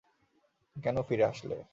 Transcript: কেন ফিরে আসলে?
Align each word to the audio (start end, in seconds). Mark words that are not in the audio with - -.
কেন 0.75 1.01
ফিরে 1.01 1.23
আসলে? 1.23 1.55